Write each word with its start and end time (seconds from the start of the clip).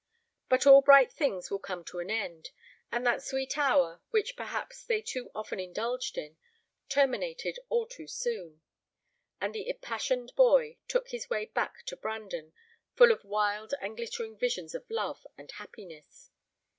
But 0.49 0.65
all 0.65 0.81
bright 0.81 1.11
things 1.11 1.51
will 1.51 1.59
come 1.59 1.85
to 1.85 1.99
an 1.99 2.09
end, 2.09 2.49
and 2.91 3.05
that 3.05 3.21
sweet 3.21 3.55
hour, 3.55 4.01
which 4.09 4.35
perhaps 4.35 4.83
they 4.83 4.99
too 4.99 5.29
often 5.35 5.59
indulged 5.59 6.17
in, 6.17 6.37
terminated 6.89 7.59
all 7.69 7.85
too 7.85 8.07
soon; 8.07 8.61
and 9.39 9.53
the 9.53 9.69
impassioned 9.69 10.33
boy 10.35 10.79
took 10.87 11.09
his 11.09 11.29
way 11.29 11.45
back 11.45 11.83
to 11.85 11.95
Brandon 11.95 12.51
full 12.95 13.11
of 13.11 13.23
wild 13.23 13.75
and 13.79 13.95
glittering 13.95 14.35
visions 14.39 14.73
of 14.73 14.89
love 14.89 15.27
and 15.37 15.51
happiness. 15.51 16.31